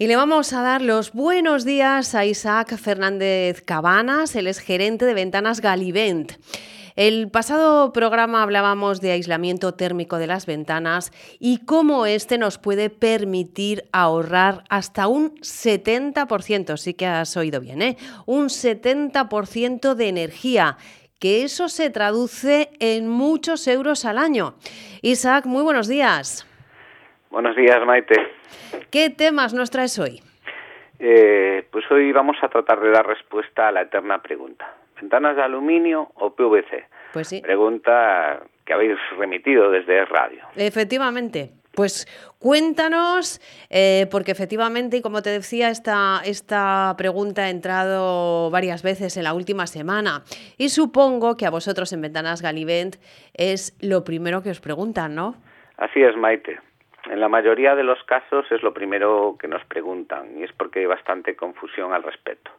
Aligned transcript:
Y 0.00 0.06
le 0.06 0.16
vamos 0.16 0.54
a 0.54 0.62
dar 0.62 0.80
los 0.80 1.12
buenos 1.12 1.66
días 1.66 2.14
a 2.14 2.24
Isaac 2.24 2.78
Fernández 2.78 3.60
Cabanas, 3.60 4.34
el 4.34 4.46
es 4.46 4.58
gerente 4.58 5.04
de 5.04 5.12
Ventanas 5.12 5.60
Galivent. 5.60 6.32
El 6.96 7.30
pasado 7.30 7.92
programa 7.92 8.42
hablábamos 8.42 9.02
de 9.02 9.12
aislamiento 9.12 9.74
térmico 9.74 10.16
de 10.16 10.26
las 10.26 10.46
ventanas 10.46 11.12
y 11.38 11.66
cómo 11.66 12.06
este 12.06 12.38
nos 12.38 12.56
puede 12.56 12.88
permitir 12.88 13.82
ahorrar 13.92 14.64
hasta 14.70 15.06
un 15.06 15.34
70%, 15.34 16.78
sí 16.78 16.94
que 16.94 17.04
has 17.04 17.36
oído 17.36 17.60
bien, 17.60 17.82
¿eh? 17.82 17.98
Un 18.24 18.46
70% 18.46 19.94
de 19.94 20.08
energía, 20.08 20.78
que 21.18 21.42
eso 21.42 21.68
se 21.68 21.90
traduce 21.90 22.70
en 22.80 23.06
muchos 23.06 23.68
euros 23.68 24.06
al 24.06 24.16
año. 24.16 24.54
Isaac, 25.02 25.44
muy 25.44 25.62
buenos 25.62 25.88
días. 25.88 26.46
Buenos 27.30 27.54
días, 27.54 27.84
Maite. 27.84 28.39
¿Qué 28.90 29.10
temas 29.10 29.54
nos 29.54 29.70
traes 29.70 29.98
hoy? 29.98 30.20
Eh, 30.98 31.66
pues 31.70 31.90
hoy 31.90 32.12
vamos 32.12 32.36
a 32.42 32.48
tratar 32.48 32.80
de 32.80 32.90
dar 32.90 33.06
respuesta 33.06 33.68
a 33.68 33.72
la 33.72 33.82
eterna 33.82 34.20
pregunta. 34.20 34.74
¿Ventanas 35.00 35.34
de 35.34 35.42
aluminio 35.42 36.10
o 36.14 36.34
PVC? 36.34 36.86
Pues 37.12 37.28
sí. 37.28 37.40
Pregunta 37.40 38.42
que 38.66 38.72
habéis 38.72 38.98
remitido 39.16 39.70
desde 39.70 40.04
radio. 40.04 40.44
Efectivamente. 40.56 41.50
Pues 41.72 42.06
cuéntanos, 42.38 43.40
eh, 43.70 44.06
porque 44.10 44.32
efectivamente, 44.32 44.98
y 44.98 45.02
como 45.02 45.22
te 45.22 45.30
decía, 45.30 45.70
esta, 45.70 46.20
esta 46.24 46.94
pregunta 46.98 47.44
ha 47.44 47.50
entrado 47.50 48.50
varias 48.50 48.82
veces 48.82 49.16
en 49.16 49.24
la 49.24 49.34
última 49.34 49.66
semana. 49.66 50.22
Y 50.58 50.70
supongo 50.70 51.36
que 51.36 51.46
a 51.46 51.50
vosotros 51.50 51.92
en 51.92 52.02
Ventanas 52.02 52.42
Galivent 52.42 52.96
es 53.34 53.78
lo 53.80 54.04
primero 54.04 54.42
que 54.42 54.50
os 54.50 54.60
preguntan, 54.60 55.14
¿no? 55.14 55.36
Así 55.76 56.02
es, 56.02 56.16
Maite. 56.16 56.58
En 57.10 57.18
la 57.18 57.28
mayoría 57.28 57.74
de 57.74 57.82
los 57.82 58.00
casos 58.04 58.46
es 58.52 58.62
lo 58.62 58.72
primero 58.72 59.34
que 59.36 59.48
nos 59.48 59.64
preguntan 59.64 60.38
y 60.38 60.44
es 60.44 60.52
porque 60.52 60.78
hay 60.78 60.86
bastante 60.86 61.34
confusión 61.34 61.92
al 61.92 62.04
respecto. 62.04 62.52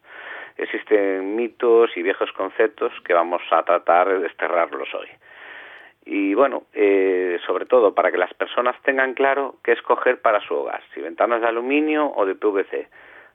Existen 0.57 1.37
mitos 1.37 1.95
y 1.95 2.01
viejos 2.01 2.29
conceptos 2.33 2.91
que 3.05 3.13
vamos 3.13 3.41
a 3.49 3.63
tratar 3.63 4.09
de 4.09 4.19
desterrarlos 4.19 4.93
hoy. 4.93 5.07
Y 6.03 6.33
bueno, 6.33 6.63
eh, 6.73 7.39
sobre 7.47 7.65
todo 7.65 7.95
para 7.95 8.11
que 8.11 8.17
las 8.17 8.33
personas 8.33 8.75
tengan 8.83 9.13
claro 9.13 9.55
qué 9.63 9.71
escoger 9.71 10.19
para 10.19 10.41
su 10.41 10.53
hogar, 10.53 10.81
si 10.93 10.99
ventanas 10.99 11.39
de 11.39 11.47
aluminio 11.47 12.11
o 12.13 12.25
de 12.25 12.35
PVC. 12.35 12.89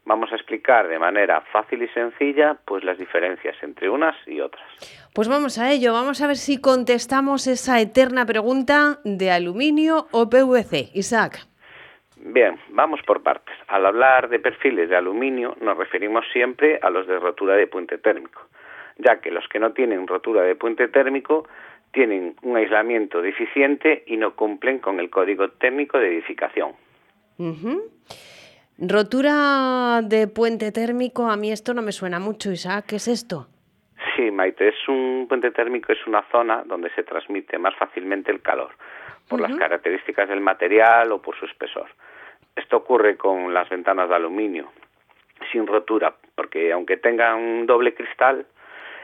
Vamos 0.07 0.31
a 0.31 0.37
explicar 0.37 0.87
de 0.87 1.01
manera 1.01 1.41
fácil 1.53 1.83
y 1.83 1.89
sencilla 1.89 2.57
pues 2.65 2.85
las 2.85 2.97
diferencias 2.97 3.57
entre 3.61 3.91
unas 3.91 4.15
y 4.29 4.41
otras. 4.41 4.65
Pues 5.13 5.29
vamos 5.29 5.59
a 5.59 5.73
ello, 5.73 5.93
vamos 5.93 6.23
a 6.23 6.29
ver 6.29 6.37
si 6.37 6.61
contestamos 6.61 7.49
esa 7.49 7.81
eterna 7.81 8.25
pregunta 8.25 9.01
de 9.05 9.33
aluminio 9.33 10.07
o 10.13 10.31
PVC. 10.31 10.91
Isaac. 10.95 11.41
Bien, 12.19 12.57
vamos 12.69 13.01
por 13.05 13.25
partes. 13.25 13.57
Al 13.67 13.85
hablar 13.85 14.29
de 14.29 14.39
perfiles 14.39 14.89
de 14.89 14.97
aluminio 14.97 15.57
nos 15.61 15.77
referimos 15.77 16.25
siempre 16.33 16.79
a 16.83 16.91
los 16.91 17.09
de 17.09 17.19
rotura 17.19 17.57
de 17.57 17.67
puente 17.67 17.99
térmico, 17.99 18.43
ya 18.99 19.21
que 19.21 19.33
los 19.33 19.49
que 19.49 19.59
no 19.59 19.73
tienen 19.73 20.07
rotura 20.07 20.43
de 20.43 20.55
puente 20.55 20.87
térmico 20.87 21.49
tienen 21.93 22.37
un 22.43 22.57
aislamiento 22.57 23.23
deficiente 23.23 24.05
y 24.07 24.19
no 24.19 24.37
cumplen 24.37 24.79
con 24.79 25.01
el 25.01 25.11
código 25.11 25.49
técnico 25.51 25.99
de 25.99 26.09
edificación. 26.09 26.75
Rotura 28.79 30.03
de 30.03 30.29
puente 30.29 30.71
térmico, 30.71 31.31
a 31.31 31.37
mí 31.37 31.51
esto 31.51 31.73
no 31.73 31.81
me 31.81 31.93
suena 31.93 32.19
mucho, 32.19 32.51
Isaac, 32.51 32.85
¿qué 32.89 32.97
es 32.97 33.09
esto? 33.09 33.47
Sí, 34.15 34.31
Maite, 34.31 34.69
es 34.69 34.89
un 34.89 35.25
puente 35.27 35.51
térmico, 35.51 35.93
es 35.93 36.07
una 36.07 36.23
zona 36.31 36.63
donde 36.67 36.91
se 36.91 37.03
transmite 37.03 37.59
más 37.59 37.75
fácilmente 37.77 38.31
el 38.31 38.43
calor, 38.43 38.73
por 39.29 39.41
las 39.41 39.57
características 39.57 40.29
del 40.29 40.43
material 40.43 41.11
o 41.11 41.23
por 41.23 41.39
su 41.39 41.47
espesor. 41.47 41.89
Esto 42.55 42.77
ocurre 42.77 43.17
con 43.17 43.55
las 43.55 43.67
ventanas 43.71 44.11
de 44.11 44.15
aluminio, 44.15 44.71
sin 45.51 45.67
rotura, 45.67 46.15
porque 46.35 46.71
aunque 46.71 46.99
tengan 46.99 47.65
doble 47.65 47.95
cristal, 47.95 48.45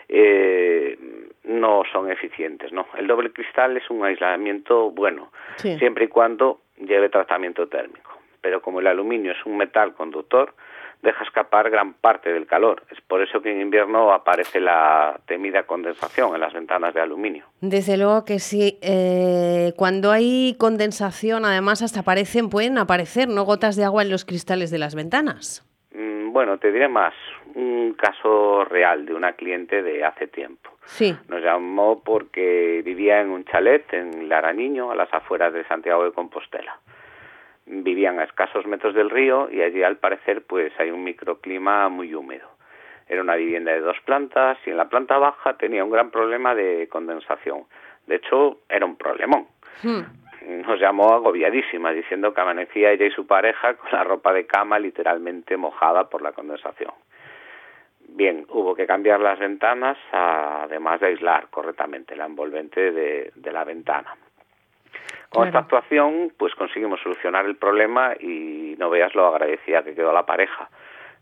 eh, 0.08 0.98
no 1.44 1.82
son 1.90 2.10
eficientes, 2.10 2.72
¿no? 2.72 2.86
El 2.98 3.06
doble 3.06 3.32
cristal 3.32 3.74
es 3.78 3.88
un 3.88 4.04
aislamiento 4.04 4.90
bueno, 4.90 5.32
siempre 5.56 6.04
y 6.04 6.08
cuando 6.08 6.60
lleve 6.76 7.08
tratamiento 7.08 7.68
térmico 7.68 8.11
pero 8.42 8.60
como 8.60 8.80
el 8.80 8.86
aluminio 8.88 9.32
es 9.32 9.46
un 9.46 9.56
metal 9.56 9.94
conductor, 9.94 10.54
deja 11.02 11.24
escapar 11.24 11.70
gran 11.70 11.94
parte 11.94 12.32
del 12.32 12.46
calor. 12.46 12.82
Es 12.90 13.00
por 13.00 13.22
eso 13.22 13.40
que 13.40 13.50
en 13.50 13.60
invierno 13.60 14.12
aparece 14.12 14.60
la 14.60 15.18
temida 15.26 15.64
condensación 15.64 16.34
en 16.34 16.40
las 16.40 16.52
ventanas 16.52 16.92
de 16.94 17.00
aluminio. 17.00 17.46
Desde 17.60 17.96
luego 17.96 18.24
que 18.24 18.38
sí. 18.38 18.78
Eh, 18.82 19.72
cuando 19.76 20.10
hay 20.10 20.56
condensación, 20.58 21.44
además, 21.44 21.82
hasta 21.82 22.00
aparecen, 22.00 22.50
pueden 22.50 22.78
aparecer, 22.78 23.28
¿no? 23.28 23.44
Gotas 23.44 23.76
de 23.76 23.84
agua 23.84 24.02
en 24.02 24.10
los 24.10 24.24
cristales 24.24 24.70
de 24.70 24.78
las 24.78 24.94
ventanas. 24.94 25.66
Mm, 25.92 26.32
bueno, 26.32 26.58
te 26.58 26.70
diré 26.70 26.88
más. 26.88 27.14
Un 27.54 27.94
caso 27.94 28.64
real 28.64 29.04
de 29.04 29.14
una 29.14 29.32
cliente 29.32 29.82
de 29.82 30.04
hace 30.04 30.26
tiempo. 30.26 30.70
Sí. 30.84 31.14
Nos 31.28 31.42
llamó 31.42 32.02
porque 32.02 32.80
vivía 32.84 33.20
en 33.20 33.30
un 33.30 33.44
chalet 33.44 33.92
en 33.92 34.28
Laraniño, 34.28 34.90
a 34.90 34.96
las 34.96 35.12
afueras 35.12 35.52
de 35.52 35.64
Santiago 35.64 36.04
de 36.04 36.12
Compostela 36.12 36.78
vivían 37.80 38.18
a 38.18 38.24
escasos 38.24 38.66
metros 38.66 38.94
del 38.94 39.10
río 39.10 39.48
y 39.50 39.62
allí 39.62 39.82
al 39.82 39.96
parecer 39.96 40.42
pues 40.42 40.72
hay 40.78 40.90
un 40.90 41.02
microclima 41.02 41.88
muy 41.88 42.14
húmedo. 42.14 42.48
Era 43.08 43.22
una 43.22 43.36
vivienda 43.36 43.72
de 43.72 43.80
dos 43.80 43.96
plantas 44.04 44.58
y 44.66 44.70
en 44.70 44.76
la 44.76 44.88
planta 44.88 45.18
baja 45.18 45.54
tenía 45.56 45.84
un 45.84 45.90
gran 45.90 46.10
problema 46.10 46.54
de 46.54 46.88
condensación. 46.88 47.64
De 48.06 48.16
hecho, 48.16 48.58
era 48.68 48.84
un 48.84 48.96
problemón. 48.96 49.46
Hmm. 49.82 50.02
Nos 50.66 50.80
llamó 50.80 51.12
agobiadísima 51.14 51.92
diciendo 51.92 52.34
que 52.34 52.40
amanecía 52.40 52.90
ella 52.90 53.06
y 53.06 53.10
su 53.10 53.26
pareja 53.26 53.74
con 53.74 53.90
la 53.92 54.04
ropa 54.04 54.32
de 54.32 54.46
cama 54.46 54.78
literalmente 54.78 55.56
mojada 55.56 56.08
por 56.08 56.20
la 56.20 56.32
condensación. 56.32 56.92
Bien, 58.08 58.44
hubo 58.50 58.74
que 58.74 58.86
cambiar 58.86 59.20
las 59.20 59.38
ventanas, 59.38 59.96
además 60.10 61.00
de 61.00 61.06
aislar 61.06 61.48
correctamente 61.48 62.14
la 62.16 62.26
envolvente 62.26 62.92
de 62.92 63.52
la 63.52 63.64
ventana. 63.64 64.14
Con 65.32 65.46
esta 65.46 65.60
actuación, 65.60 66.32
pues 66.36 66.54
conseguimos 66.54 67.00
solucionar 67.00 67.46
el 67.46 67.56
problema 67.56 68.12
y 68.20 68.74
no 68.78 68.90
veas 68.90 69.14
lo 69.14 69.26
agradecida 69.26 69.82
que 69.82 69.94
quedó 69.94 70.12
la 70.12 70.26
pareja. 70.26 70.68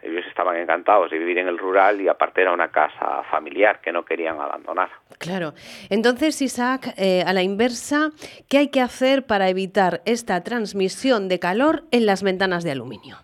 Ellos 0.02 0.24
estaban 0.26 0.56
encantados 0.56 1.10
de 1.10 1.18
vivir 1.18 1.38
en 1.38 1.46
el 1.46 1.58
rural 1.58 2.00
y 2.00 2.08
aparte 2.08 2.40
era 2.40 2.52
una 2.52 2.68
casa 2.68 3.22
familiar 3.30 3.80
que 3.80 3.92
no 3.92 4.04
querían 4.04 4.40
abandonar. 4.40 4.88
Claro. 5.18 5.52
Entonces, 5.90 6.40
Isaac, 6.40 6.94
eh, 6.96 7.22
a 7.26 7.32
la 7.32 7.42
inversa, 7.42 8.10
¿qué 8.48 8.58
hay 8.58 8.70
que 8.70 8.80
hacer 8.80 9.26
para 9.26 9.48
evitar 9.48 10.00
esta 10.06 10.42
transmisión 10.42 11.28
de 11.28 11.38
calor 11.38 11.82
en 11.92 12.06
las 12.06 12.22
ventanas 12.22 12.64
de 12.64 12.72
aluminio? 12.72 13.16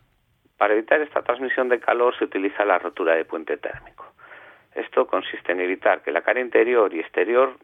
Para 0.58 0.74
evitar 0.74 1.00
esta 1.00 1.22
transmisión 1.22 1.68
de 1.68 1.80
calor 1.80 2.16
se 2.18 2.24
utiliza 2.24 2.64
la 2.64 2.78
rotura 2.78 3.14
de 3.14 3.24
puente 3.24 3.56
térmico. 3.56 4.04
Esto 4.74 5.06
consiste 5.06 5.52
en 5.52 5.60
evitar 5.60 6.02
que 6.02 6.12
la 6.12 6.20
cara 6.20 6.40
interior 6.40 6.92
y 6.92 7.00
exterior 7.00 7.56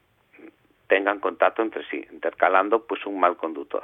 tengan 0.92 1.20
contacto 1.20 1.62
entre 1.62 1.82
sí, 1.86 2.04
intercalando 2.12 2.84
pues 2.84 3.06
un 3.06 3.18
mal 3.18 3.38
conductor. 3.38 3.82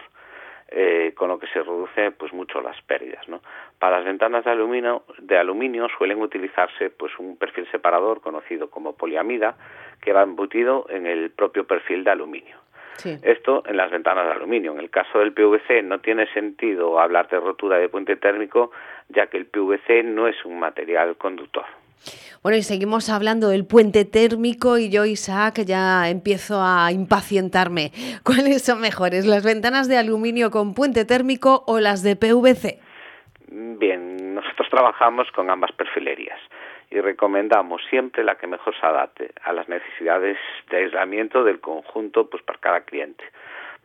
Eh, 0.70 1.14
con 1.16 1.30
lo 1.30 1.38
que 1.38 1.46
se 1.46 1.60
reduce 1.60 2.10
pues 2.10 2.30
mucho 2.34 2.60
las 2.60 2.78
pérdidas 2.82 3.26
¿no? 3.26 3.40
para 3.78 3.96
las 3.96 4.04
ventanas 4.04 4.44
de 4.44 4.50
aluminio 4.50 5.02
de 5.16 5.38
aluminio 5.38 5.88
suelen 5.96 6.20
utilizarse 6.20 6.90
pues 6.90 7.18
un 7.18 7.38
perfil 7.38 7.66
separador 7.70 8.20
conocido 8.20 8.68
como 8.68 8.94
poliamida 8.94 9.56
que 10.02 10.12
va 10.12 10.22
embutido 10.22 10.84
en 10.90 11.06
el 11.06 11.30
propio 11.30 11.66
perfil 11.66 12.04
de 12.04 12.10
aluminio 12.10 12.56
Esto 13.22 13.62
en 13.64 13.78
las 13.78 13.90
ventanas 13.90 14.26
de 14.26 14.32
aluminio. 14.32 14.72
En 14.72 14.80
el 14.80 14.90
caso 14.90 15.20
del 15.20 15.32
PVC 15.32 15.82
no 15.84 16.00
tiene 16.00 16.26
sentido 16.34 16.98
hablar 17.00 17.28
de 17.28 17.38
rotura 17.38 17.78
de 17.78 17.88
puente 17.88 18.16
térmico, 18.16 18.72
ya 19.08 19.28
que 19.28 19.36
el 19.38 19.46
PVC 19.46 20.02
no 20.04 20.26
es 20.26 20.44
un 20.44 20.58
material 20.58 21.16
conductor. 21.16 21.64
Bueno, 22.42 22.56
y 22.56 22.62
seguimos 22.62 23.10
hablando 23.10 23.48
del 23.48 23.66
puente 23.66 24.04
térmico 24.04 24.78
y 24.78 24.90
yo, 24.90 25.04
Isaac, 25.04 25.60
ya 25.66 26.08
empiezo 26.08 26.62
a 26.62 26.92
impacientarme. 26.92 27.90
¿Cuáles 28.24 28.64
son 28.64 28.80
mejores, 28.80 29.26
las 29.26 29.44
ventanas 29.44 29.88
de 29.88 29.98
aluminio 29.98 30.50
con 30.50 30.74
puente 30.74 31.04
térmico 31.04 31.64
o 31.66 31.80
las 31.80 32.02
de 32.02 32.16
PVC? 32.16 32.78
Bien, 33.50 34.34
nosotros 34.34 34.68
trabajamos 34.70 35.30
con 35.32 35.50
ambas 35.50 35.72
perfilerías 35.72 36.38
y 36.90 37.00
recomendamos 37.00 37.82
siempre 37.90 38.24
la 38.24 38.36
que 38.36 38.46
mejor 38.46 38.74
se 38.78 38.86
adapte 38.86 39.32
a 39.42 39.52
las 39.52 39.68
necesidades 39.68 40.38
de 40.70 40.76
aislamiento 40.76 41.44
del 41.44 41.60
conjunto 41.60 42.28
pues 42.30 42.42
para 42.42 42.58
cada 42.58 42.80
cliente 42.82 43.24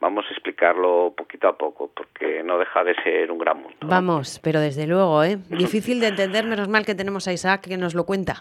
vamos 0.04 0.26
a 0.28 0.34
explicarlo 0.34 1.14
poquito 1.16 1.48
a 1.48 1.58
poco, 1.58 1.90
porque 1.96 2.44
no 2.44 2.60
deja 2.60 2.84
de 2.84 2.94
ser 3.04 3.32
un 3.32 3.38
gran 3.38 3.62
mundo. 3.62 3.78
Vamos, 3.84 4.38
pero 4.44 4.60
desde 4.60 4.86
luego, 4.86 5.24
¿eh? 5.24 5.38
Difícil 5.50 6.02
de 6.02 6.08
entender, 6.08 6.46
menos 6.46 6.68
mal 6.68 6.86
que 6.86 6.94
tenemos 6.94 7.26
a 7.30 7.34
Isaac 7.34 7.62
que 7.70 7.78
nos 7.78 7.96
lo 7.96 8.06
cuenta. 8.06 8.36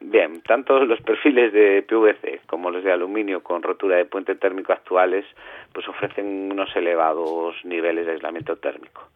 Bien, 0.00 0.40
tanto 0.42 0.82
los 0.84 1.00
perfiles 1.02 1.52
de 1.52 1.82
PVC 1.82 2.46
como 2.46 2.70
los 2.70 2.82
de 2.82 2.92
aluminio 2.92 3.42
con 3.42 3.62
rotura 3.62 3.96
de 3.96 4.06
puente 4.06 4.36
térmico 4.36 4.72
actuales, 4.72 5.26
pues 5.72 5.86
ofrecen 5.86 6.50
unos 6.50 6.74
elevados 6.74 7.56
niveles 7.64 8.06
de 8.06 8.12
aislamiento 8.12 8.56
térmico. 8.56 9.08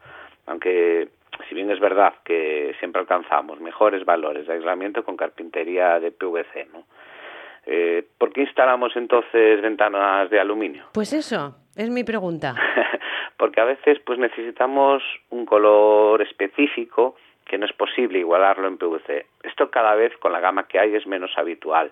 Aunque, 0.46 1.08
si 1.48 1.54
bien 1.54 1.70
es 1.70 1.80
verdad 1.80 2.12
que 2.24 2.74
siempre 2.78 3.00
alcanzamos 3.00 3.58
mejores 3.60 4.04
valores 4.04 4.46
de 4.46 4.54
aislamiento 4.54 5.02
con 5.02 5.16
carpintería 5.16 5.98
de 5.98 6.12
PVC, 6.12 6.68
¿no? 6.72 6.84
Eh, 7.66 8.04
¿Por 8.18 8.32
qué 8.32 8.42
instalamos 8.42 8.96
entonces 8.96 9.60
ventanas 9.60 10.30
de 10.30 10.40
aluminio? 10.40 10.86
Pues 10.92 11.12
eso, 11.12 11.54
es 11.80 11.90
mi 11.90 12.04
pregunta. 12.04 12.54
porque 13.38 13.60
a 13.60 13.64
veces 13.64 13.98
pues 14.04 14.18
necesitamos 14.18 15.02
un 15.30 15.46
color 15.46 16.20
específico 16.20 17.16
que 17.46 17.56
no 17.56 17.64
es 17.64 17.72
posible 17.72 18.18
igualarlo 18.18 18.68
en 18.68 18.76
PVC. 18.76 19.26
Esto 19.42 19.70
cada 19.70 19.94
vez 19.94 20.14
con 20.18 20.32
la 20.32 20.40
gama 20.40 20.68
que 20.68 20.78
hay 20.78 20.94
es 20.94 21.06
menos 21.06 21.30
habitual. 21.36 21.90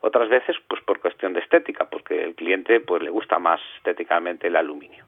Otras 0.00 0.28
veces 0.30 0.56
pues 0.66 0.82
por 0.82 1.00
cuestión 1.00 1.34
de 1.34 1.40
estética, 1.40 1.84
porque 1.90 2.24
el 2.24 2.34
cliente 2.34 2.80
pues 2.80 3.02
le 3.02 3.10
gusta 3.10 3.38
más 3.38 3.60
estéticamente 3.76 4.46
el 4.46 4.56
aluminio 4.56 5.04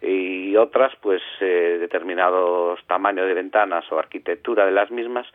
y 0.00 0.56
otras 0.56 0.94
pues 1.02 1.20
eh, 1.40 1.76
determinados 1.80 2.80
tamaños 2.86 3.26
de 3.26 3.34
ventanas 3.34 3.84
o 3.90 3.98
arquitectura 3.98 4.64
de 4.64 4.72
las 4.72 4.90
mismas 4.90 5.26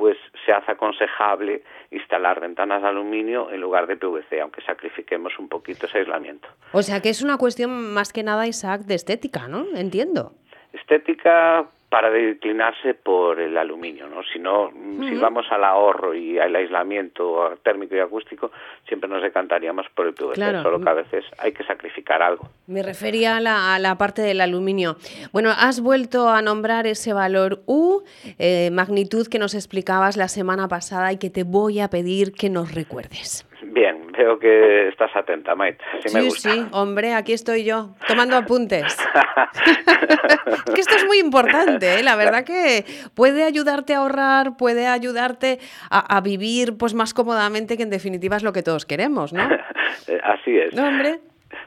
pues 0.00 0.16
se 0.46 0.52
hace 0.52 0.72
aconsejable 0.72 1.62
instalar 1.90 2.40
ventanas 2.40 2.80
de 2.80 2.88
aluminio 2.88 3.50
en 3.50 3.60
lugar 3.60 3.86
de 3.86 3.98
PVC, 3.98 4.40
aunque 4.40 4.62
sacrifiquemos 4.62 5.38
un 5.38 5.46
poquito 5.46 5.84
ese 5.84 5.98
aislamiento. 5.98 6.48
O 6.72 6.80
sea 6.80 7.02
que 7.02 7.10
es 7.10 7.20
una 7.20 7.36
cuestión 7.36 7.92
más 7.92 8.10
que 8.10 8.22
nada, 8.22 8.46
Isaac, 8.46 8.80
de 8.86 8.94
estética, 8.94 9.46
¿no? 9.46 9.66
Entiendo. 9.74 10.32
Estética, 10.72 11.66
para 11.90 12.08
declinarse 12.08 12.94
por 12.94 13.40
el 13.40 13.58
aluminio, 13.58 14.06
¿no? 14.06 14.22
Si 14.32 14.38
no, 14.38 14.70
si 15.00 15.16
vamos 15.16 15.44
al 15.50 15.64
ahorro 15.64 16.14
y 16.14 16.38
al 16.38 16.54
aislamiento 16.54 17.58
térmico 17.64 17.96
y 17.96 17.98
acústico, 17.98 18.52
siempre 18.86 19.10
nos 19.10 19.20
decantaríamos 19.22 19.86
por 19.96 20.06
el 20.06 20.14
PVC, 20.14 20.62
solo 20.62 20.80
que 20.80 20.88
a 20.88 20.94
veces 20.94 21.24
hay 21.38 21.50
que 21.50 21.64
sacrificar 21.64 22.22
algo. 22.22 22.48
Me 22.68 22.84
refería 22.84 23.38
a 23.38 23.40
la, 23.40 23.74
a 23.74 23.80
la 23.80 23.98
parte 23.98 24.22
del 24.22 24.40
aluminio. 24.40 24.96
Bueno, 25.32 25.50
has 25.50 25.80
vuelto 25.80 26.28
a 26.28 26.40
nombrar 26.42 26.86
ese 26.86 27.12
valor 27.12 27.58
U, 27.66 28.04
eh, 28.38 28.70
magnitud 28.70 29.26
que 29.26 29.40
nos 29.40 29.56
explicabas 29.56 30.16
la 30.16 30.28
semana 30.28 30.68
pasada 30.68 31.12
y 31.12 31.18
que 31.18 31.28
te 31.28 31.42
voy 31.42 31.80
a 31.80 31.88
pedir 31.88 32.32
que 32.32 32.50
nos 32.50 32.72
recuerdes. 32.72 33.48
Bien, 33.62 33.89
veo 34.20 34.38
que 34.38 34.88
estás 34.88 35.14
atenta, 35.14 35.54
Maite. 35.54 35.82
Sí, 36.04 36.30
sí, 36.32 36.66
hombre, 36.72 37.14
aquí 37.14 37.32
estoy 37.32 37.64
yo, 37.64 37.90
tomando 38.06 38.36
apuntes. 38.36 38.96
que 40.74 40.80
esto 40.80 40.96
es 40.96 41.06
muy 41.06 41.18
importante, 41.18 41.98
¿eh? 41.98 42.02
la 42.02 42.16
verdad 42.16 42.44
que 42.44 42.84
puede 43.14 43.44
ayudarte 43.44 43.94
a 43.94 43.98
ahorrar, 43.98 44.56
puede 44.56 44.86
ayudarte 44.86 45.58
a, 45.90 46.20
vivir 46.20 46.76
pues 46.78 46.94
más 46.94 47.14
cómodamente, 47.14 47.76
que 47.76 47.82
en 47.82 47.90
definitiva 47.90 48.36
es 48.36 48.42
lo 48.42 48.52
que 48.52 48.62
todos 48.62 48.84
queremos, 48.84 49.32
¿no? 49.32 49.42
Así 50.22 50.58
es. 50.58 50.74
¿No, 50.74 50.86
hombre? 50.86 51.20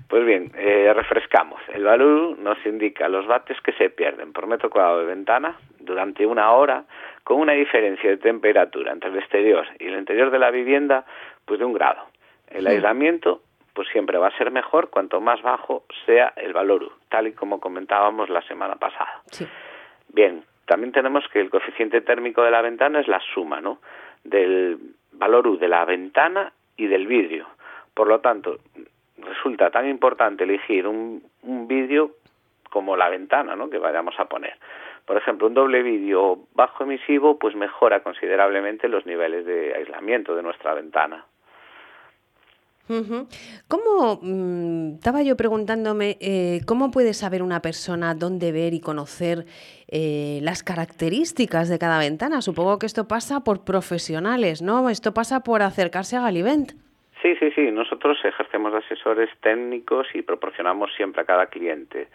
Pues 0.07 0.25
bien, 0.25 0.51
eh, 0.56 0.91
refrescamos. 0.94 1.59
El 1.73 1.83
valor 1.83 2.38
nos 2.38 2.63
indica 2.65 3.09
los 3.09 3.25
vatios 3.25 3.59
que 3.61 3.73
se 3.73 3.89
pierden 3.89 4.31
por 4.31 4.47
metro 4.47 4.69
cuadrado 4.69 4.99
de 4.99 5.06
ventana 5.06 5.57
durante 5.79 6.25
una 6.25 6.51
hora 6.51 6.85
con 7.23 7.39
una 7.39 7.53
diferencia 7.53 8.09
de 8.09 8.17
temperatura 8.17 8.91
entre 8.91 9.09
el 9.09 9.17
exterior 9.17 9.65
y 9.79 9.88
el 9.88 9.97
interior 9.97 10.29
de 10.29 10.39
la 10.39 10.51
vivienda 10.51 11.06
pues 11.45 11.59
de 11.59 11.65
un 11.65 11.73
grado. 11.73 12.12
El 12.53 12.67
aislamiento 12.67 13.41
pues 13.73 13.88
siempre 13.89 14.17
va 14.17 14.27
a 14.27 14.38
ser 14.38 14.51
mejor 14.51 14.89
cuanto 14.89 15.19
más 15.19 15.41
bajo 15.41 15.83
sea 16.05 16.33
el 16.35 16.53
valor 16.53 16.83
U, 16.83 16.91
tal 17.09 17.27
y 17.27 17.33
como 17.33 17.59
comentábamos 17.59 18.29
la 18.29 18.41
semana 18.44 18.75
pasada. 18.75 19.23
Bien, 20.09 20.44
también 20.65 20.91
tenemos 20.91 21.27
que 21.29 21.41
el 21.41 21.50
coeficiente 21.50 22.01
térmico 22.01 22.44
de 22.44 22.51
la 22.51 22.61
ventana 22.61 23.00
es 23.00 23.07
la 23.07 23.19
suma, 23.33 23.59
¿no? 23.59 23.79
Del 24.23 24.77
valor 25.13 25.47
U 25.47 25.57
de 25.57 25.67
la 25.67 25.83
ventana 25.85 26.53
y 26.77 26.85
del 26.85 27.07
vidrio. 27.07 27.47
Por 27.95 28.07
lo 28.07 28.19
tanto, 28.19 28.59
resulta 29.17 29.71
tan 29.71 29.89
importante 29.89 30.44
elegir 30.44 30.88
un, 30.88 31.23
un 31.41 31.67
vidrio 31.67 32.11
como 32.69 32.95
la 32.95 33.09
ventana, 33.09 33.56
¿no? 33.56 33.69
Que 33.69 33.79
vayamos 33.79 34.19
a 34.19 34.25
poner. 34.25 34.57
Por 35.06 35.17
ejemplo, 35.17 35.47
un 35.47 35.53
doble 35.53 35.83
vidrio 35.83 36.39
bajo 36.53 36.83
emisivo 36.83 37.38
pues 37.38 37.56
mejora 37.56 38.01
considerablemente 38.01 38.88
los 38.88 39.06
niveles 39.06 39.45
de 39.45 39.75
aislamiento 39.75 40.35
de 40.35 40.44
nuestra 40.44 40.73
ventana. 40.73 41.25
¿Cómo, 42.88 44.19
mm, 44.21 44.95
estaba 44.95 45.24
yo 45.24 45.38
preguntándome, 45.38 46.18
eh, 46.19 46.59
cómo 46.68 46.91
puede 46.91 47.13
saber 47.13 47.41
una 47.41 47.62
persona 47.62 48.13
dónde 48.13 48.51
ver 48.51 48.74
y 48.74 48.81
conocer 48.81 49.45
eh, 49.88 50.39
las 50.41 50.63
características 50.63 51.69
de 51.69 51.80
cada 51.80 52.00
ventana? 52.00 52.41
Supongo 52.41 52.80
que 52.80 52.85
esto 52.85 53.07
pasa 53.07 53.44
por 53.44 53.63
profesionales, 53.63 54.62
¿no? 54.62 54.89
Esto 54.89 55.13
pasa 55.13 55.44
por 55.44 55.62
acercarse 55.62 56.18
a 56.18 56.21
Galivent. 56.21 56.74
Sí, 57.21 57.35
sí, 57.39 57.51
sí. 57.56 57.71
Nosotros 57.71 58.18
ejercemos 58.24 58.74
de 58.74 58.80
asesores 58.80 59.30
técnicos 59.39 60.07
y 60.13 60.21
proporcionamos 60.21 60.91
siempre 60.97 61.21
a 61.21 61.25
cada 61.25 61.45
cliente 61.45 62.09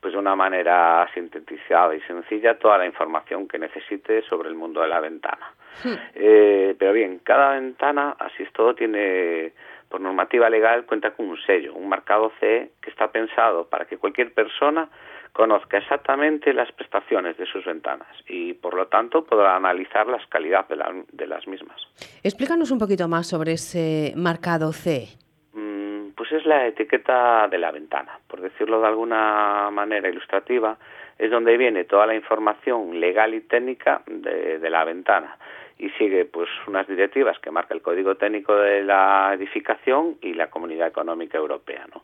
pues 0.00 0.12
de 0.12 0.20
una 0.20 0.36
manera 0.36 1.08
sintetizada 1.14 1.94
y 1.94 2.00
sencilla 2.02 2.58
toda 2.58 2.76
la 2.76 2.84
información 2.84 3.48
que 3.48 3.58
necesite 3.58 4.20
sobre 4.28 4.50
el 4.50 4.54
mundo 4.54 4.82
de 4.82 4.88
la 4.88 5.00
ventana. 5.00 5.52
Hmm. 5.82 5.94
Eh, 6.14 6.76
pero 6.78 6.92
bien, 6.92 7.20
cada 7.24 7.54
ventana, 7.54 8.14
así 8.18 8.42
es 8.42 8.52
todo, 8.52 8.74
tiene 8.74 9.52
por 9.94 10.00
normativa 10.00 10.50
legal 10.50 10.86
cuenta 10.86 11.12
con 11.12 11.28
un 11.28 11.38
sello, 11.46 11.72
un 11.72 11.88
marcado 11.88 12.32
CE 12.40 12.72
que 12.82 12.90
está 12.90 13.12
pensado 13.12 13.68
para 13.68 13.84
que 13.84 13.96
cualquier 13.96 14.34
persona 14.34 14.88
conozca 15.32 15.78
exactamente 15.78 16.52
las 16.52 16.72
prestaciones 16.72 17.36
de 17.36 17.46
sus 17.46 17.64
ventanas 17.64 18.08
y 18.26 18.54
por 18.54 18.74
lo 18.74 18.88
tanto 18.88 19.24
podrá 19.24 19.54
analizar 19.54 20.08
las 20.08 20.26
calidades 20.26 20.76
de, 21.12 21.26
las 21.28 21.46
mismas. 21.46 21.80
Explícanos 22.24 22.72
un 22.72 22.80
poquito 22.80 23.06
más 23.06 23.28
sobre 23.28 23.52
ese 23.52 24.12
marcado 24.16 24.72
CE. 24.72 25.10
Mm, 25.52 26.08
pues 26.16 26.32
es 26.32 26.44
la 26.44 26.66
etiqueta 26.66 27.46
de 27.46 27.58
la 27.58 27.70
ventana, 27.70 28.18
por 28.26 28.40
decirlo 28.40 28.80
de 28.80 28.88
alguna 28.88 29.70
manera 29.70 30.08
ilustrativa, 30.08 30.76
es 31.16 31.30
donde 31.30 31.56
viene 31.56 31.84
toda 31.84 32.04
la 32.04 32.16
información 32.16 32.98
legal 32.98 33.32
y 33.32 33.42
técnica 33.42 34.02
de 34.08 34.70
la 34.70 34.82
ventana 34.82 35.38
y 35.78 35.90
sigue 35.90 36.24
pues 36.24 36.48
unas 36.66 36.86
directivas 36.86 37.38
que 37.40 37.50
marca 37.50 37.74
el 37.74 37.82
Código 37.82 38.14
Técnico 38.16 38.54
de 38.54 38.82
la 38.84 39.32
Edificación 39.34 40.16
y 40.20 40.34
la 40.34 40.48
Comunidad 40.48 40.88
Económica 40.88 41.38
Europea. 41.38 41.86
¿no? 41.92 42.02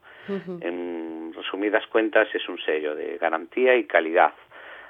En 0.61 1.32
resumidas 1.34 1.87
cuentas 1.87 2.28
es 2.34 2.49
un 2.49 2.58
sello 2.58 2.94
de 2.94 3.19
garantía 3.19 3.76
y 3.76 3.84
calidad. 3.84 4.32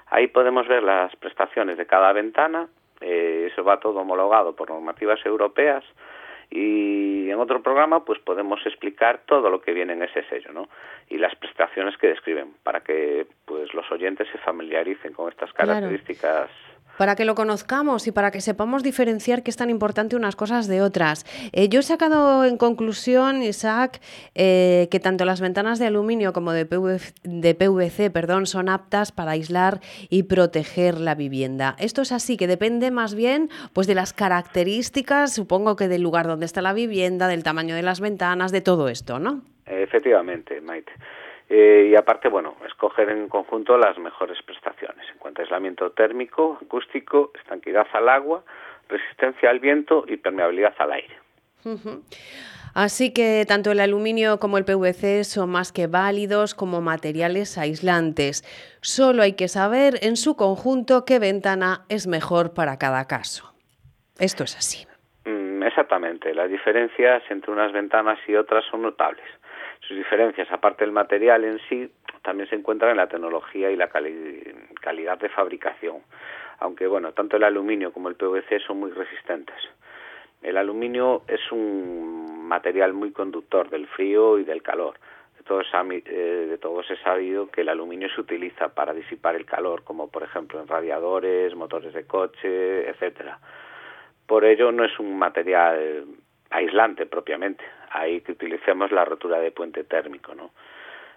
Ahí 0.06 0.26
podemos 0.28 0.66
ver 0.66 0.82
las 0.82 1.14
prestaciones 1.16 1.78
de 1.78 1.86
cada 1.86 2.12
ventana, 2.12 2.68
eh, 3.00 3.48
eso 3.50 3.62
va 3.64 3.80
todo 3.80 4.00
homologado 4.00 4.54
por 4.54 4.70
normativas 4.70 5.24
europeas 5.24 5.84
y 6.50 7.30
en 7.30 7.38
otro 7.38 7.62
programa 7.62 8.04
pues 8.04 8.18
podemos 8.18 8.60
explicar 8.66 9.20
todo 9.24 9.50
lo 9.50 9.60
que 9.60 9.72
viene 9.72 9.92
en 9.92 10.02
ese 10.02 10.24
sello 10.24 10.52
¿no? 10.52 10.68
y 11.08 11.16
las 11.16 11.34
prestaciones 11.36 11.96
que 11.96 12.08
describen 12.08 12.54
para 12.64 12.80
que 12.80 13.26
pues 13.44 13.72
los 13.72 13.90
oyentes 13.92 14.26
se 14.32 14.38
familiaricen 14.38 15.12
con 15.12 15.28
estas 15.28 15.52
características 15.52 16.50
para 17.00 17.16
que 17.16 17.24
lo 17.24 17.34
conozcamos 17.34 18.06
y 18.06 18.12
para 18.12 18.30
que 18.30 18.42
sepamos 18.42 18.82
diferenciar 18.82 19.42
qué 19.42 19.48
es 19.48 19.56
tan 19.56 19.70
importante 19.70 20.16
unas 20.16 20.36
cosas 20.36 20.68
de 20.68 20.82
otras. 20.82 21.24
Eh, 21.54 21.70
yo 21.70 21.80
he 21.80 21.82
sacado 21.82 22.44
en 22.44 22.58
conclusión, 22.58 23.42
Isaac, 23.42 24.02
eh, 24.34 24.86
que 24.90 25.00
tanto 25.00 25.24
las 25.24 25.40
ventanas 25.40 25.78
de 25.78 25.86
aluminio 25.86 26.34
como 26.34 26.52
de 26.52 26.66
PVC, 26.66 27.14
de 27.22 27.54
PVC 27.54 28.10
perdón, 28.10 28.44
son 28.44 28.68
aptas 28.68 29.12
para 29.12 29.30
aislar 29.30 29.80
y 30.10 30.24
proteger 30.24 31.00
la 31.00 31.14
vivienda. 31.14 31.74
Esto 31.78 32.02
es 32.02 32.12
así, 32.12 32.36
que 32.36 32.46
depende 32.46 32.90
más 32.90 33.14
bien 33.14 33.48
pues, 33.72 33.86
de 33.86 33.94
las 33.94 34.12
características, 34.12 35.34
supongo 35.34 35.76
que 35.76 35.88
del 35.88 36.02
lugar 36.02 36.26
donde 36.26 36.44
está 36.44 36.60
la 36.60 36.74
vivienda, 36.74 37.28
del 37.28 37.44
tamaño 37.44 37.74
de 37.74 37.82
las 37.82 38.00
ventanas, 38.00 38.52
de 38.52 38.60
todo 38.60 38.90
esto, 38.90 39.18
¿no? 39.18 39.40
Efectivamente, 39.64 40.60
Maite. 40.60 40.92
Eh, 41.52 41.88
y 41.90 41.96
aparte, 41.96 42.28
bueno, 42.28 42.54
escoger 42.64 43.10
en 43.10 43.28
conjunto 43.28 43.76
las 43.76 43.98
mejores 43.98 44.40
prestaciones 44.42 45.04
en 45.10 45.18
cuanto 45.18 45.42
a 45.42 45.44
aislamiento 45.44 45.90
térmico, 45.90 46.56
acústico, 46.62 47.32
estanquidad 47.34 47.88
al 47.92 48.08
agua, 48.08 48.44
resistencia 48.88 49.50
al 49.50 49.58
viento 49.58 50.04
y 50.06 50.16
permeabilidad 50.16 50.74
al 50.78 50.92
aire. 50.92 51.16
Así 52.72 53.12
que 53.12 53.44
tanto 53.48 53.72
el 53.72 53.80
aluminio 53.80 54.38
como 54.38 54.58
el 54.58 54.64
PVC 54.64 55.24
son 55.24 55.50
más 55.50 55.72
que 55.72 55.88
válidos 55.88 56.54
como 56.54 56.80
materiales 56.80 57.58
aislantes. 57.58 58.44
Solo 58.80 59.22
hay 59.22 59.32
que 59.32 59.48
saber 59.48 59.94
en 60.02 60.14
su 60.14 60.36
conjunto 60.36 61.04
qué 61.04 61.18
ventana 61.18 61.84
es 61.88 62.06
mejor 62.06 62.54
para 62.54 62.78
cada 62.78 63.08
caso. 63.08 63.52
Esto 64.20 64.44
es 64.44 64.56
así. 64.56 64.86
Mm, 65.24 65.64
exactamente. 65.64 66.32
Las 66.32 66.48
diferencias 66.48 67.24
entre 67.28 67.50
unas 67.50 67.72
ventanas 67.72 68.20
y 68.28 68.36
otras 68.36 68.64
son 68.70 68.82
notables. 68.82 69.24
Sus 69.90 69.98
diferencias, 69.98 70.46
aparte 70.52 70.84
del 70.84 70.92
material 70.92 71.42
en 71.42 71.58
sí, 71.68 71.90
también 72.22 72.48
se 72.48 72.54
encuentran 72.54 72.92
en 72.92 72.98
la 72.98 73.08
tecnología 73.08 73.72
y 73.72 73.76
la 73.76 73.88
calidad 73.88 75.18
de 75.18 75.28
fabricación. 75.30 75.96
Aunque, 76.60 76.86
bueno, 76.86 77.12
tanto 77.12 77.36
el 77.36 77.42
aluminio 77.42 77.92
como 77.92 78.08
el 78.08 78.14
PVC 78.14 78.60
son 78.64 78.78
muy 78.78 78.92
resistentes. 78.92 79.56
El 80.42 80.58
aluminio 80.58 81.24
es 81.26 81.40
un 81.50 82.46
material 82.46 82.92
muy 82.92 83.10
conductor 83.10 83.68
del 83.68 83.88
frío 83.88 84.38
y 84.38 84.44
del 84.44 84.62
calor. 84.62 84.94
De 85.36 85.42
todos, 85.42 85.66
eh, 85.74 86.46
de 86.48 86.58
todos 86.58 86.88
he 86.88 86.96
sabido 86.98 87.50
que 87.50 87.62
el 87.62 87.68
aluminio 87.68 88.08
se 88.14 88.20
utiliza 88.20 88.68
para 88.68 88.94
disipar 88.94 89.34
el 89.34 89.44
calor, 89.44 89.82
como 89.82 90.08
por 90.08 90.22
ejemplo 90.22 90.60
en 90.60 90.68
radiadores, 90.68 91.56
motores 91.56 91.92
de 91.94 92.06
coche, 92.06 92.88
etcétera. 92.88 93.40
Por 94.24 94.44
ello 94.44 94.70
no 94.70 94.84
es 94.84 94.96
un 95.00 95.18
material 95.18 96.04
aislante 96.50 97.06
propiamente. 97.06 97.64
Ahí 97.90 98.20
que 98.20 98.32
utilicemos 98.32 98.92
la 98.92 99.04
rotura 99.04 99.38
de 99.38 99.50
puente 99.50 99.84
térmico, 99.84 100.34
¿no? 100.34 100.50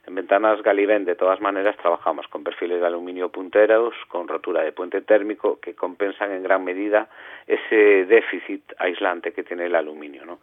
En 0.05 0.15
ventanas 0.15 0.61
Galivén, 0.61 1.05
de 1.05 1.15
todas 1.15 1.39
maneras, 1.39 1.77
trabajamos 1.77 2.27
con 2.27 2.43
perfiles 2.43 2.81
de 2.81 2.87
aluminio 2.87 3.29
punteros, 3.29 3.93
con 4.09 4.27
rotura 4.27 4.61
de 4.61 4.73
puente 4.73 5.01
térmico, 5.01 5.59
que 5.61 5.75
compensan 5.75 6.31
en 6.33 6.43
gran 6.43 6.63
medida 6.63 7.07
ese 7.47 8.05
déficit 8.05 8.63
aislante 8.79 9.31
que 9.31 9.43
tiene 9.43 9.67
el 9.67 9.75
aluminio, 9.75 10.25
¿no? 10.25 10.39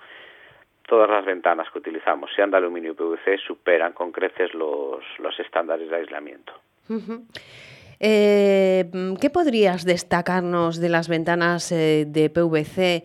todas 0.91 1.09
las 1.09 1.25
ventanas 1.25 1.69
que 1.73 1.79
utilizamos, 1.79 2.31
sean 2.35 2.51
de 2.51 2.57
aluminio 2.57 2.91
y 2.91 2.95
PVC, 2.95 3.39
superan 3.47 3.93
con 3.93 4.11
creces 4.11 4.53
los, 4.55 5.05
los 5.21 5.39
estándares 5.39 5.89
de 5.89 5.97
aislamiento. 5.97 6.53
Eh, 8.01 8.91
¿Qué 9.21 9.31
podrías 9.31 9.85
destacarnos 9.85 10.81
de 10.81 10.89
las 10.89 11.09
ventanas 11.09 11.71
eh, 11.71 12.07
de 12.09 12.29
PVC? 12.29 13.05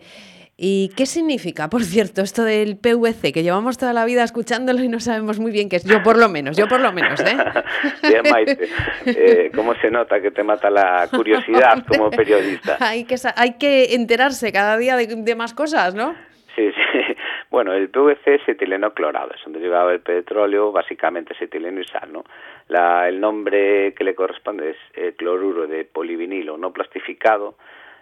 ¿Y 0.58 0.88
qué 0.96 1.04
significa, 1.04 1.68
por 1.68 1.82
cierto, 1.82 2.22
esto 2.22 2.42
del 2.42 2.78
PVC, 2.78 3.30
que 3.30 3.42
llevamos 3.42 3.76
toda 3.76 3.92
la 3.92 4.06
vida 4.06 4.24
escuchándolo 4.24 4.82
y 4.82 4.88
no 4.88 5.00
sabemos 5.00 5.38
muy 5.38 5.50
bien 5.50 5.68
qué 5.68 5.76
es? 5.76 5.84
Yo 5.84 6.02
por 6.02 6.16
lo 6.16 6.30
menos, 6.30 6.56
yo 6.56 6.66
por 6.66 6.80
lo 6.80 6.92
menos, 6.92 7.20
¿eh? 7.20 7.36
Bien, 8.08 8.22
Maite. 8.30 8.66
Eh, 9.04 9.50
¿Cómo 9.54 9.74
se 9.74 9.90
nota 9.90 10.18
que 10.22 10.30
te 10.30 10.42
mata 10.42 10.70
la 10.70 11.08
curiosidad 11.14 11.84
como 11.88 12.08
periodista? 12.08 12.78
hay, 12.80 13.04
que, 13.04 13.16
hay 13.36 13.58
que 13.58 13.94
enterarse 13.94 14.50
cada 14.50 14.78
día 14.78 14.96
de, 14.96 15.34
más 15.34 15.52
cosas, 15.52 15.94
¿no? 15.94 16.14
Sí, 16.54 16.70
sí. 16.72 16.98
Bueno, 17.48 17.72
el 17.74 17.88
PVC 17.90 18.34
es 18.34 18.48
etileno 18.48 18.92
clorado, 18.92 19.30
es 19.32 19.46
un 19.46 19.52
derivado 19.52 19.88
del 19.88 20.00
petróleo, 20.00 20.72
básicamente 20.72 21.32
es 21.32 21.40
etileno 21.40 21.80
y 21.80 21.84
sal, 21.84 22.12
¿no? 22.12 22.24
La, 22.68 23.08
el 23.08 23.20
nombre 23.20 23.94
que 23.94 24.02
le 24.02 24.14
corresponde 24.16 24.70
es 24.70 24.76
eh, 24.94 25.14
cloruro 25.16 25.66
de 25.66 25.84
polivinilo 25.84 26.58
no 26.58 26.72
plastificado, 26.72 27.56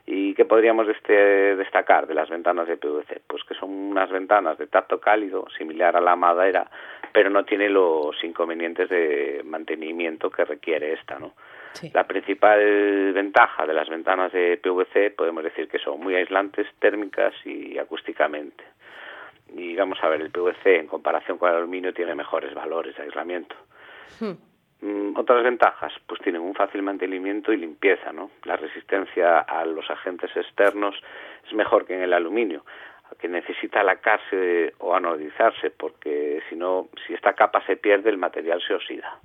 ¿Y 0.06 0.34
qué 0.34 0.44
podríamos 0.44 0.87
este, 0.88 1.56
destacar 1.56 2.06
de 2.06 2.14
las 2.14 2.28
ventanas 2.28 2.68
de 2.68 2.76
PVC? 2.76 3.23
Pues 3.26 3.42
que 3.44 3.54
son 3.54 3.70
unas 3.70 4.11
ventanas 4.11 4.58
de 4.58 4.66
tacto 4.66 5.00
cálido, 5.00 5.46
similar 5.56 5.96
a 5.96 6.00
la 6.00 6.14
madera, 6.14 6.70
pero 7.12 7.30
no 7.30 7.44
tiene 7.44 7.70
los 7.70 8.23
inconvenientes 8.23 8.90
de 8.90 9.40
mantenimiento 9.44 10.30
que 10.30 10.44
requiere 10.44 10.92
esta, 10.92 11.18
¿no? 11.18 11.32
La 11.92 12.06
principal 12.06 13.12
ventaja 13.12 13.66
de 13.66 13.73
las 13.73 13.88
ventanas 13.88 14.32
de 14.32 14.58
PVC 14.58 15.11
podemos 15.11 15.42
decir 15.42 15.68
que 15.68 15.78
son 15.78 15.99
muy 16.00 16.14
aislantes 16.14 16.68
térmicas 16.78 17.34
y 17.44 17.78
acústicamente. 17.78 18.62
Y 19.56 19.75
vamos 19.75 19.99
a 20.02 20.08
ver, 20.08 20.20
el 20.20 20.30
PVC 20.30 20.78
en 20.78 20.87
comparación 20.87 21.38
con 21.38 21.50
el 21.50 21.56
aluminio 21.56 21.92
tiene 21.92 22.14
mejores 22.14 22.54
valores 22.54 22.96
de 22.96 23.02
aislamiento. 23.02 23.56
Hmm. 24.20 24.34
Mm, 24.81 25.16
otras 25.16 25.43
ventajas, 25.43 25.93
pues 26.07 26.21
tienen 26.21 26.43
un 26.43 26.54
fácil 26.54 26.83
mantenimiento 26.83 27.52
y 27.52 27.57
limpieza, 27.57 28.12
¿no? 28.12 28.31
La 28.45 28.57
resistencia 28.57 29.38
a 29.38 29.64
los 29.64 29.88
agentes 29.90 30.31
externos 30.37 30.95
es 31.47 31.54
mejor 31.54 31.87
que 31.87 31.95
en 31.95 32.02
el 32.02 32.12
aluminio, 32.12 32.64
que 33.18 33.28
necesita 33.28 33.82
lacarse 33.82 34.73
o 34.78 34.94
anodizarse, 34.94 35.70
porque 35.70 36.40
si 36.49 36.56
no, 36.56 36.88
si 37.06 37.14
esta 37.14 37.32
capa 37.34 37.64
se 37.66 37.76
pierde, 37.76 38.11
el 38.11 38.18
material 38.18 38.61
se 38.66 38.75
oxida. 38.75 39.18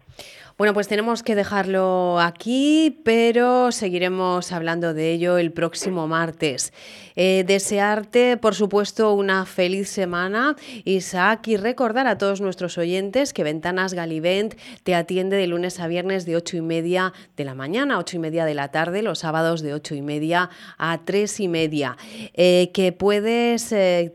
Bueno, 0.58 0.74
pues 0.74 0.90
tenemos 0.90 1.24
que 1.24 1.36
dejarlo 1.36 2.20
aquí, 2.20 3.00
pero 3.06 3.72
seguiremos 3.72 4.52
hablando 4.52 4.94
de 4.94 5.14
ello 5.14 5.38
el 5.38 5.54
próximo 5.54 6.06
martes. 6.08 6.74
Eh, 7.16 7.46
desearte, 7.48 8.36
por 8.36 8.56
supuesto, 8.56 9.14
una 9.14 9.46
feliz 9.46 9.90
semana, 9.90 10.58
Isaac, 10.84 11.48
y 11.48 11.56
recordar 11.56 12.08
a 12.08 12.18
todos 12.18 12.42
nuestros 12.42 12.78
oyentes 12.78 13.32
que 13.32 13.44
Ventanas 13.46 13.94
Galivent 13.94 14.56
te 14.84 14.96
atiende 14.96 15.38
de 15.38 15.48
lunes 15.48 15.80
a 15.80 15.88
viernes 15.88 16.26
de 16.26 16.36
ocho 16.36 16.58
y 16.58 16.62
media 16.62 17.14
de 17.38 17.46
la 17.46 17.56
mañana 17.56 17.98
ocho 17.98 18.18
y 18.18 18.20
media 18.20 18.44
de 18.44 18.54
la 18.54 18.70
tarde, 18.70 19.02
los 19.02 19.20
sábados 19.20 19.62
de 19.62 19.74
ocho 19.74 19.96
y 19.96 20.02
media 20.02 20.50
a 20.78 21.00
tres 21.06 21.40
y 21.40 21.48
media. 21.48 21.96
Eh, 22.34 22.72
que 22.74 22.92
puedes, 22.92 23.69
eh, 23.72 24.12